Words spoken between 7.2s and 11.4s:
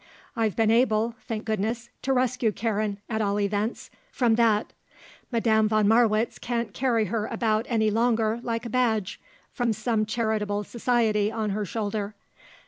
about any longer like a badge from some charitable society